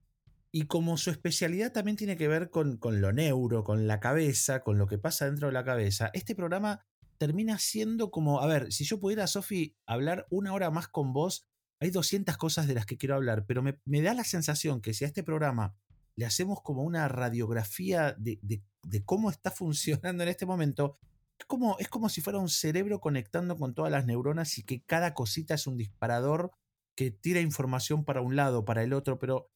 [0.52, 4.64] Y como su especialidad también tiene que ver con, con lo neuro, con la cabeza,
[4.64, 6.88] con lo que pasa dentro de la cabeza, este programa
[7.20, 11.46] termina siendo como, a ver, si yo pudiera, Sophie, hablar una hora más con vos,
[11.80, 15.06] hay 200 cosas de las que quiero hablar, pero me, da la sensación que si
[15.06, 15.76] a este programa
[16.16, 18.42] le hacemos como una radiografía de,
[19.06, 20.98] cómo está funcionando en este momento,
[21.46, 25.14] como, es como si fuera un cerebro conectando con todas las neuronas y que cada
[25.14, 26.52] cosita es un disparador
[26.96, 29.50] que tira información para un lado, para el otro, pero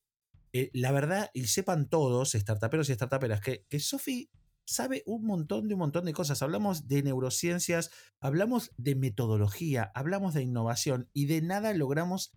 [0.54, 4.30] eh, la verdad, y sepan todos, startuperos y startuperas, que, que Sofi
[4.66, 6.42] sabe un montón de un montón de cosas.
[6.42, 12.32] Hablamos de neurociencias, hablamos de metodología, hablamos de innovación y de nada logramos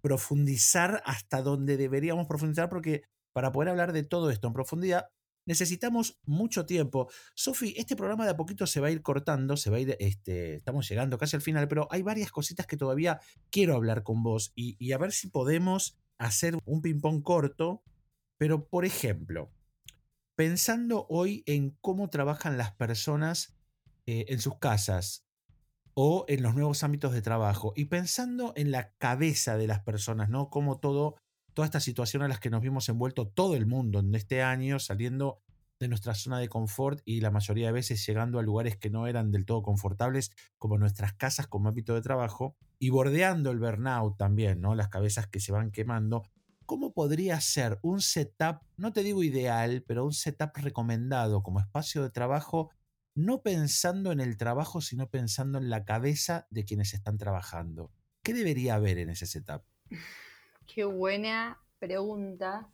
[0.00, 5.10] profundizar hasta donde deberíamos profundizar porque para poder hablar de todo esto en profundidad,
[5.50, 7.10] necesitamos mucho tiempo.
[7.34, 9.96] Sofi, este programa de a poquito se va a ir cortando, se va a ir,
[9.98, 14.22] este, estamos llegando casi al final, pero hay varias cositas que todavía quiero hablar con
[14.22, 17.82] vos y, a ver si podemos hacer un ping-pong corto.
[18.38, 19.50] Pero, por ejemplo,
[20.36, 23.56] pensando hoy en cómo trabajan las personas
[24.06, 25.26] eh, en sus casas
[25.94, 30.30] o en los nuevos ámbitos de trabajo y pensando en la cabeza de las personas,
[30.30, 30.48] ¿no?
[30.48, 31.16] Cómo todo
[31.52, 34.78] toda esta situación a las que nos vimos envuelto todo el mundo en este año,
[34.78, 35.42] saliendo
[35.80, 39.06] de nuestra zona de confort y la mayoría de veces llegando a lugares que no
[39.06, 44.16] eran del todo confortables, como nuestras casas como ámbito de trabajo, y bordeando el burnout
[44.16, 44.74] también, ¿no?
[44.74, 46.22] Las cabezas que se van quemando.
[46.66, 52.02] ¿Cómo podría ser un setup, no te digo ideal, pero un setup recomendado como espacio
[52.02, 52.70] de trabajo,
[53.14, 57.90] no pensando en el trabajo, sino pensando en la cabeza de quienes están trabajando?
[58.22, 59.62] ¿Qué debería haber en ese setup?
[60.72, 62.70] Qué buena pregunta,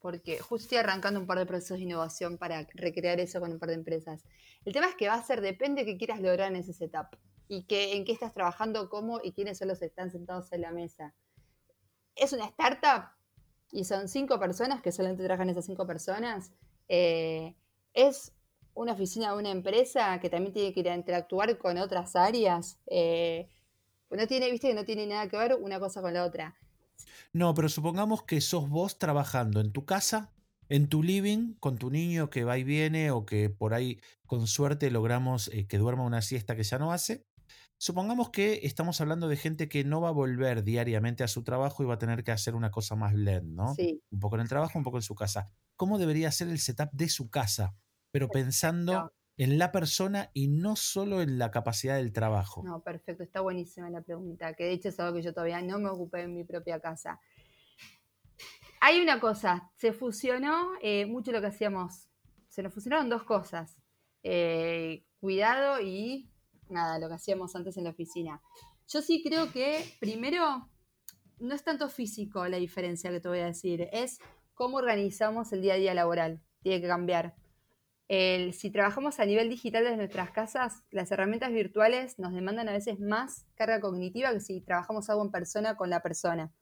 [0.00, 3.60] porque justo estoy arrancando un par de procesos de innovación para recrear eso con un
[3.60, 4.24] par de empresas.
[4.64, 7.16] El tema es que va a ser, depende de qué quieras lograr en ese setup
[7.46, 10.62] y que, en qué estás trabajando, cómo y quiénes son los que están sentados en
[10.62, 11.14] la mesa.
[12.16, 13.10] Es una startup
[13.70, 16.50] y son cinco personas que solamente trabajan esas cinco personas.
[16.88, 17.54] Eh,
[17.94, 18.32] es
[18.74, 22.80] una oficina de una empresa que también tiene que ir a interactuar con otras áreas.
[22.86, 23.48] Eh,
[24.10, 26.56] no tiene, viste que no tiene nada que ver una cosa con la otra.
[27.32, 30.32] No, pero supongamos que sos vos trabajando en tu casa,
[30.68, 34.46] en tu living, con tu niño que va y viene o que por ahí con
[34.46, 37.26] suerte logramos eh, que duerma una siesta que ya no hace.
[37.78, 41.82] Supongamos que estamos hablando de gente que no va a volver diariamente a su trabajo
[41.82, 43.74] y va a tener que hacer una cosa más blend, ¿no?
[43.74, 44.02] Sí.
[44.10, 45.50] Un poco en el trabajo, un poco en su casa.
[45.76, 47.76] ¿Cómo debería ser el setup de su casa?
[48.10, 52.62] Pero pensando en la persona y no solo en la capacidad del trabajo.
[52.64, 55.78] No, perfecto, está buenísima la pregunta, que de hecho es algo que yo todavía no
[55.78, 57.20] me ocupé en mi propia casa.
[58.80, 62.08] Hay una cosa, se fusionó eh, mucho lo que hacíamos,
[62.48, 63.76] se nos fusionaron dos cosas,
[64.22, 66.30] eh, cuidado y
[66.68, 68.40] nada, lo que hacíamos antes en la oficina.
[68.88, 70.70] Yo sí creo que primero
[71.38, 74.18] no es tanto físico la diferencia que te voy a decir, es
[74.54, 77.34] cómo organizamos el día a día laboral, tiene que cambiar
[78.08, 83.00] si trabajamos a nivel digital desde nuestras casas, las herramientas virtuales nos demandan a veces
[83.00, 86.52] más carga cognitiva que si trabajamos algo en persona con la persona.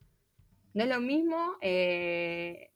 [0.73, 2.71] No es lo mismo, eh,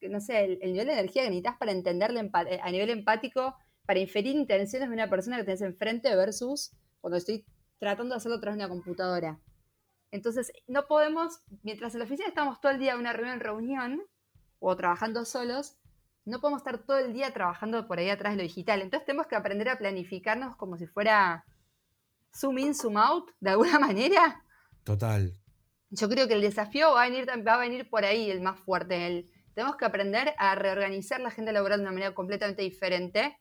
[0.00, 4.00] no sé, el, nivel de energía que necesitas para entenderle eh, a nivel empático, para
[4.00, 7.44] inferir intenciones de una persona que tenés enfrente versus cuando estoy
[7.78, 9.38] tratando de hacerlo de una computadora.
[10.10, 14.02] Entonces, no podemos, mientras en la oficina estamos todo el día en una reunión
[14.58, 15.76] o trabajando solos,
[16.26, 18.82] no podemos estar todo el día trabajando por ahí atrás de lo digital.
[18.82, 21.44] Entonces tenemos que aprender a planificarnos como si fuera
[22.34, 24.44] zoom in, zoom out, de alguna manera.
[24.82, 25.32] Total.
[25.90, 28.58] Yo creo que el desafío va a venir, va a venir por ahí, el más
[28.58, 29.06] fuerte.
[29.06, 33.38] El, tenemos que aprender a reorganizar la agenda laboral de una manera completamente diferente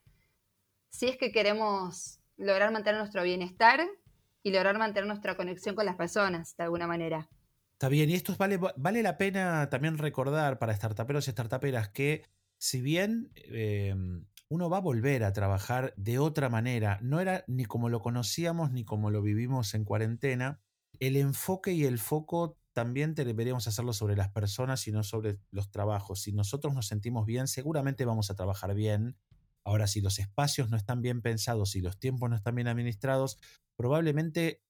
[0.90, 3.86] si es que queremos lograr mantener nuestro bienestar
[4.44, 7.28] y lograr mantener nuestra conexión con las personas de alguna manera.
[7.74, 12.24] Está bien, y esto vale, vale la pena también recordar para startuperos y startuperas que
[12.66, 17.66] si bien em, uno va a volver a trabajar de otra manera, no era ni
[17.66, 20.60] como lo conocíamos ni como lo vivimos en cuarentena,
[21.00, 25.70] el enfoque y el foco también deberíamos hacerlo sobre las personas y no sobre los
[25.70, 26.24] trabajos.
[26.24, 29.16] Si nosotros nos sentimos bien, seguramente vamos a trabajar bien.
[29.64, 33.38] Ahora, si los espacios no están bien pensados y los tiempos no están bien administrados,
[33.78, 34.64] probablemente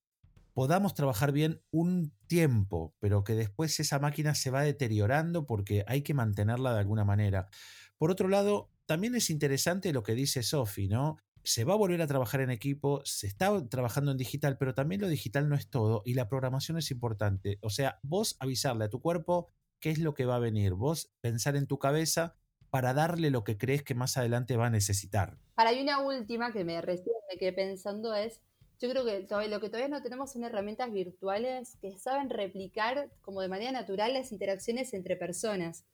[0.55, 6.01] podamos trabajar bien un tiempo, pero que después esa máquina se va deteriorando porque hay
[6.01, 7.49] que mantenerla de alguna manera.
[7.97, 11.17] Por otro lado, también es interesante lo que dice Sofi, ¿no?
[11.43, 15.01] Se va a volver a trabajar en equipo, se está trabajando en digital, pero también
[15.01, 17.59] lo digital no es todo y la programación es importante.
[17.61, 21.13] O sea, vos avisarle a tu cuerpo qué es lo que va a venir, vos
[21.21, 22.35] pensar en tu cabeza
[22.71, 25.37] para darle lo que crees que más adelante va a necesitar.
[25.53, 28.41] Para hay una última que me recién me quedé pensando es
[28.79, 33.41] yo creo que lo que todavía no tenemos son herramientas virtuales que saben replicar como
[33.41, 35.85] de manera natural las interacciones entre personas.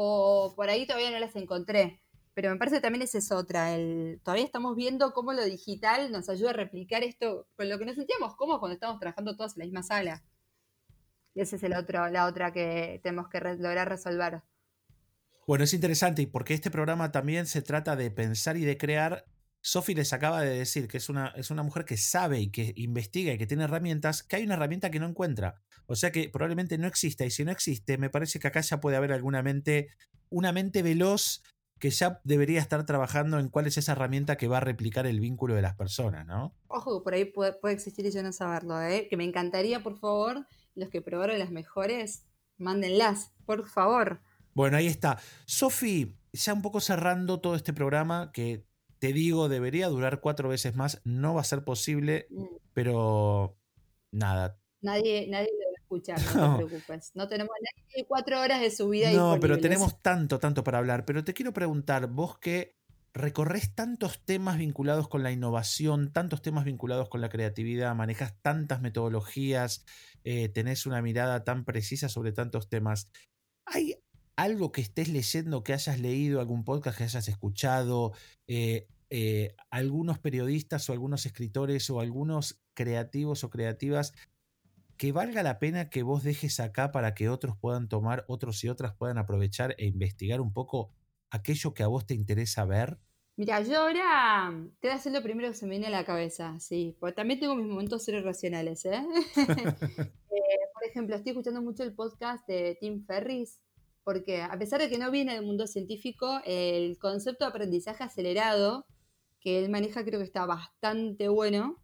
[0.00, 2.00] O por ahí todavía no las encontré.
[2.32, 3.74] Pero me parece que también esa es otra.
[3.74, 7.84] El, todavía estamos viendo cómo lo digital nos ayuda a replicar esto con lo que
[7.84, 10.22] nos sentíamos cómodos cuando estamos trabajando todos en la misma sala.
[11.34, 14.42] Y esa es el otro, la otra que tenemos que lograr resolver.
[15.48, 19.24] Bueno, es interesante y porque este programa también se trata de pensar y de crear
[19.60, 22.72] Sophie les acaba de decir que es una, es una mujer que sabe y que
[22.76, 25.60] investiga y que tiene herramientas, que hay una herramienta que no encuentra.
[25.86, 27.24] O sea que probablemente no exista.
[27.24, 29.88] Y si no existe, me parece que acá ya puede haber alguna mente,
[30.30, 31.42] una mente veloz
[31.78, 35.20] que ya debería estar trabajando en cuál es esa herramienta que va a replicar el
[35.20, 36.54] vínculo de las personas, ¿no?
[36.66, 39.06] Ojo, por ahí puede, puede existir y yo no saberlo, ¿eh?
[39.08, 44.20] Que me encantaría, por favor, los que probaron las mejores, mándenlas, por favor.
[44.54, 45.20] Bueno, ahí está.
[45.46, 48.66] Sofi, ya un poco cerrando todo este programa, que
[48.98, 51.00] te digo, debería durar cuatro veces más.
[51.04, 52.44] No va a ser posible, mm.
[52.74, 53.56] pero
[54.10, 54.58] nada.
[54.80, 57.12] Nadie, nadie lo va a escuchar, no, te preocupes.
[57.14, 59.10] No tenemos nadie cuatro horas de su vida.
[59.12, 61.04] No, pero tenemos tanto, tanto para hablar.
[61.04, 62.76] Pero te quiero preguntar, vos que
[63.14, 68.80] recorres tantos temas vinculados con la innovación, tantos temas vinculados con la creatividad, manejas tantas
[68.80, 69.84] metodologías,
[70.24, 73.10] eh, tenés una mirada tan precisa sobre tantos temas.
[73.64, 73.96] ¿Hay
[74.38, 78.12] algo que estés leyendo, que hayas leído, algún podcast que hayas escuchado,
[78.46, 84.14] eh, eh, algunos periodistas o algunos escritores o algunos creativos o creativas
[84.96, 88.68] que valga la pena que vos dejes acá para que otros puedan tomar, otros y
[88.68, 90.92] otras puedan aprovechar e investigar un poco
[91.30, 92.96] aquello que a vos te interesa ver?
[93.36, 96.04] Mira, yo ahora te voy a hacer lo primero que se me viene a la
[96.04, 99.02] cabeza, sí, porque también tengo mis momentos ser racionales, ¿eh?
[99.36, 100.58] ¿eh?
[100.74, 103.58] por ejemplo, estoy escuchando mucho el podcast de Tim Ferris,
[104.08, 108.86] porque a pesar de que no viene del mundo científico, el concepto de aprendizaje acelerado
[109.38, 111.76] que él maneja creo que está bastante bueno.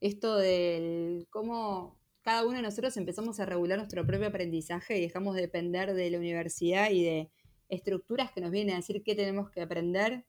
[0.00, 5.34] Esto del cómo cada uno de nosotros empezamos a regular nuestro propio aprendizaje y dejamos
[5.34, 7.30] de depender de la universidad y de
[7.68, 10.24] estructuras que nos vienen a decir qué tenemos que aprender.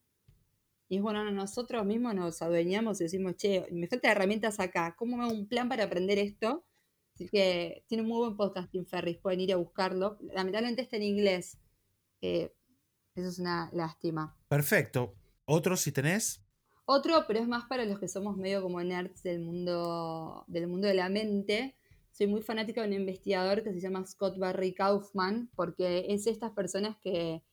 [0.90, 5.16] Y es bueno, nosotros mismos nos adueñamos y decimos, che, me faltan herramientas acá, ¿cómo
[5.16, 6.66] me hago un plan para aprender esto?
[7.18, 10.20] Así que tiene un muy buen podcast Tim Ferris, pueden ir a buscarlo.
[10.22, 11.58] Lamentablemente está en inglés.
[12.22, 12.52] eso
[13.16, 14.38] es una lástima.
[14.48, 15.16] Perfecto.
[15.46, 16.46] ¿Otro si tenés?
[16.86, 20.88] Otro, pero es más para los que somos medio como nerds del mundo, del mundo
[20.88, 21.76] de la mente.
[22.12, 26.52] Soy muy fanática de un investigador que se llama Scott Barry Kaufman, porque es estas
[26.52, 27.44] personas que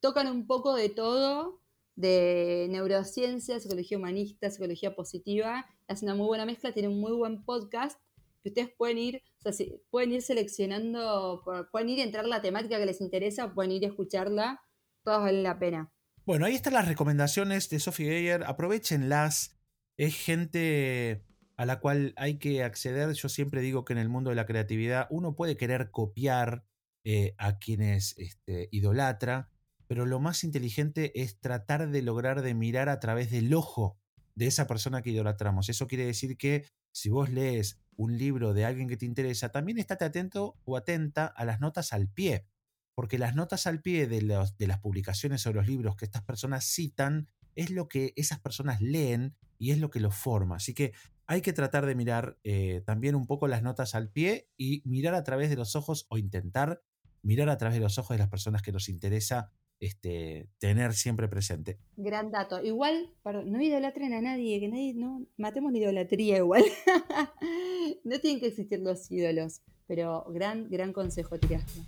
[0.00, 1.62] tocan un poco de todo,
[1.94, 5.64] de neurociencia, psicología humanista, psicología positiva.
[5.86, 8.00] Hacen una muy buena mezcla, tiene un muy buen podcast
[8.48, 12.86] ustedes pueden ir, o sea, pueden ir seleccionando, pueden ir a entrar la temática que
[12.86, 14.60] les interesa, pueden ir a escucharla,
[15.04, 15.92] todas valen la pena.
[16.24, 19.56] Bueno, ahí están las recomendaciones de Sophie Geyer, aprovechenlas,
[19.96, 21.24] es gente
[21.56, 23.12] a la cual hay que acceder.
[23.12, 26.64] Yo siempre digo que en el mundo de la creatividad uno puede querer copiar
[27.04, 29.50] eh, a quienes este, idolatra,
[29.86, 33.98] pero lo más inteligente es tratar de lograr de mirar a través del ojo
[34.34, 35.68] de esa persona que idolatramos.
[35.68, 36.66] Eso quiere decir que
[36.96, 41.26] si vos lees un libro de alguien que te interesa, también estate atento o atenta
[41.26, 42.46] a las notas al pie,
[42.94, 47.28] porque las notas al pie de, las publicaciones o los libros que estas personas citan
[47.54, 50.56] es lo que esas personas leen y es lo que los forma.
[50.56, 50.94] Así que
[51.26, 55.14] hay que tratar de mirar eh, también un poco las notas al pie y mirar
[55.14, 56.82] a través de los ojos o intentar
[57.20, 61.28] mirar a través de los ojos de las personas que nos interesa este, tener siempre
[61.28, 61.78] presente.
[61.96, 62.62] Gran dato.
[62.62, 66.64] Igual, perdón, no idolatren a nadie, que nadie, no, matemos la idolatría igual.
[68.04, 71.80] no tienen que existir los ídolos, pero gran, gran consejo tiraste.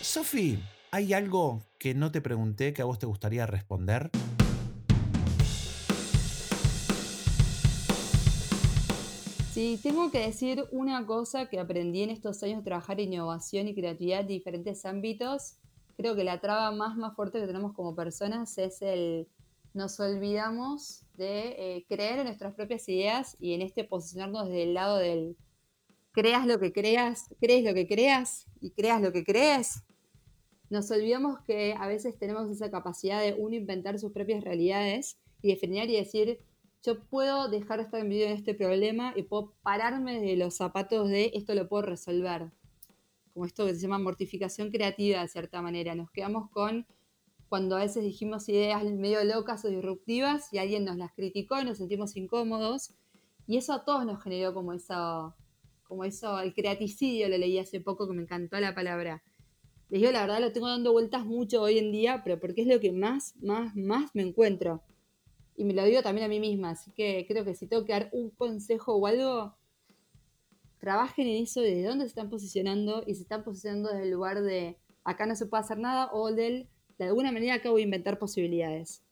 [0.00, 0.58] Sofi,
[0.90, 4.10] ¿hay algo que no te pregunté que a vos te gustaría responder?
[9.58, 13.74] Si tengo que decir una cosa que aprendí en estos años de trabajar innovación y
[13.74, 15.56] creatividad en diferentes ámbitos,
[15.96, 19.26] creo que la traba más, más fuerte que tenemos como personas es el
[19.74, 24.74] nos olvidamos de eh, creer en nuestras propias ideas y en este posicionarnos desde el
[24.74, 25.36] lado del
[26.12, 29.82] creas lo que creas, crees lo que creas y creas lo que crees.
[30.70, 35.48] Nos olvidamos que a veces tenemos esa capacidad de uno inventar sus propias realidades y
[35.48, 36.38] definir y decir,
[36.84, 41.08] yo puedo dejar de estar en en este problema y puedo pararme de los zapatos
[41.08, 42.50] de esto lo puedo resolver.
[43.32, 45.94] Como esto que se llama mortificación creativa de cierta manera.
[45.94, 46.86] Nos quedamos con
[47.48, 51.64] cuando a veces dijimos ideas medio locas o disruptivas y alguien nos las criticó y
[51.64, 52.94] nos sentimos incómodos.
[53.46, 55.34] Y eso a todos nos generó como eso,
[55.84, 59.22] como eso, el creaticidio, lo leí hace poco que me encantó la palabra.
[59.88, 62.68] Les digo, la verdad lo tengo dando vueltas mucho hoy en día, pero porque es
[62.68, 64.82] lo que más, más, más me encuentro
[65.58, 67.92] y me lo digo también a mí misma, así que creo que si tengo que
[67.92, 69.56] dar un consejo o algo,
[70.78, 74.40] trabajen en eso, de dónde se están posicionando y se están posicionando desde el lugar
[74.40, 78.18] de acá no se puede hacer nada o del de alguna manera acabo de inventar
[78.20, 79.02] posibilidades.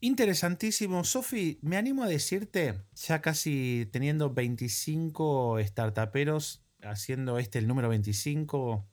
[0.00, 1.04] Interesantísimo.
[1.04, 8.86] Sofi, me animo a decirte, ya casi teniendo 25 startuperos, haciendo este el número 25,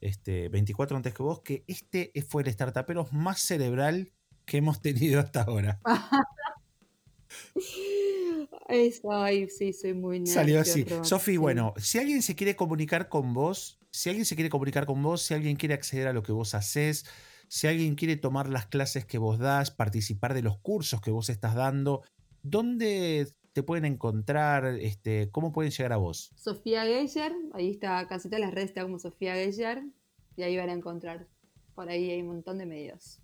[0.00, 4.12] este, 24 antes que vos, que este fue el startupero más cerebral
[4.44, 5.80] que hemos tenido hasta ahora.
[8.68, 10.84] ay, sí, soy muy Salió así.
[11.02, 15.02] Sofi, bueno, si alguien se quiere comunicar con vos, si alguien se quiere comunicar con
[15.02, 17.06] vos, si alguien quiere acceder a lo que vos haces,
[17.48, 21.28] si alguien quiere tomar las clases que vos das, participar de los cursos que vos
[21.28, 22.02] estás dando,
[22.42, 24.66] ¿dónde te pueden encontrar?
[24.80, 26.32] Este, ¿Cómo pueden llegar a vos?
[26.36, 29.82] Sofía Geyer, ahí está, casi todas las redes está como Sofía Geyer,
[30.36, 31.26] y ahí van a encontrar.
[31.74, 33.20] Por ahí hay un montón de medios.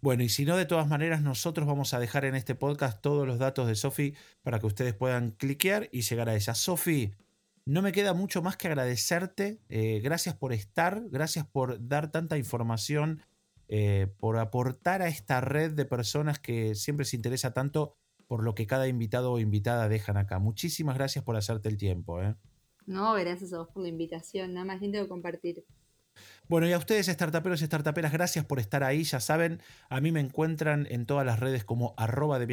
[0.00, 3.26] Bueno, y si no, de todas maneras, nosotros vamos a dejar en este podcast todos
[3.26, 6.54] los datos de Sofi para que ustedes puedan cliquear y llegar a ella.
[6.54, 7.14] Sofi,
[7.64, 9.60] no me queda mucho más que agradecerte.
[9.68, 13.22] Eh, gracias por estar, gracias por dar tanta información,
[13.68, 17.94] eh, por aportar a esta red de personas que siempre se interesa tanto
[18.26, 20.38] por lo que cada invitado o invitada dejan acá.
[20.38, 22.22] Muchísimas gracias por hacerte el tiempo.
[22.22, 22.34] ¿eh?
[22.86, 24.54] No, gracias a vos por la invitación.
[24.54, 25.64] Nada más lindo de compartir.
[26.48, 29.04] Bueno, y a ustedes, startuperos y startuperas, gracias por estar ahí.
[29.04, 29.60] Ya saben,
[29.90, 32.48] a mí me encuentran en todas las redes como arroba de.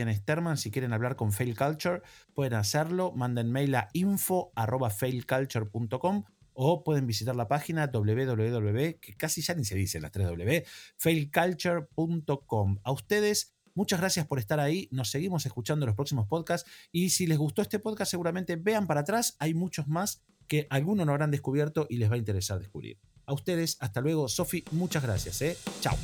[0.58, 2.02] Si quieren hablar con Fail Culture,
[2.34, 3.14] pueden hacerlo.
[3.14, 9.54] Manden mail a info arroba failculture.com o pueden visitar la página www, que casi ya
[9.54, 10.66] ni se dice las 3W,
[10.98, 12.80] failculture.com.
[12.84, 14.88] A ustedes, muchas gracias por estar ahí.
[14.92, 16.70] Nos seguimos escuchando en los próximos podcasts.
[16.92, 19.36] Y si les gustó este podcast, seguramente vean para atrás.
[19.40, 23.00] Hay muchos más que algunos no habrán descubierto y les va a interesar descubrir.
[23.26, 24.28] A ustedes, hasta luego.
[24.28, 25.42] Sofi, muchas gracias.
[25.42, 25.58] ¿eh?
[25.82, 25.98] Chao.